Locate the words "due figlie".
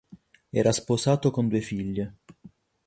1.47-2.15